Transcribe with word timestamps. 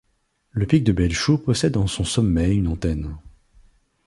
Le 0.53 0.65
pic 0.65 0.83
de 0.83 0.93
Belchou 0.93 1.37
possède 1.37 1.77
en 1.77 1.85
son 1.85 2.03
sommet 2.05 2.55
une 2.55 2.67
antenne. 2.69 3.17